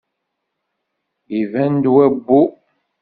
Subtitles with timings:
[1.39, 2.41] Iban-d wabbu.